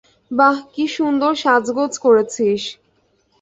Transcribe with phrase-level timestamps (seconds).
[0.31, 2.61] বাহ, কী সুন্দর সাজগোজ করেছিস!